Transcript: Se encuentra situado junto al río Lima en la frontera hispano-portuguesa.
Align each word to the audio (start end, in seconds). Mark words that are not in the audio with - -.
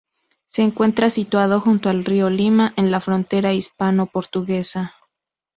Se 0.47 0.63
encuentra 0.63 1.11
situado 1.11 1.61
junto 1.61 1.87
al 1.89 2.03
río 2.05 2.27
Lima 2.31 2.73
en 2.75 2.89
la 2.89 3.01
frontera 3.01 3.53
hispano-portuguesa. 3.53 4.95